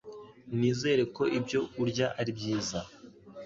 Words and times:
Nizere 0.57 1.03
ko 1.15 1.23
ibyo 1.37 1.59
urya 1.83 2.07
ari 2.19 2.31
byiza. 2.37 2.79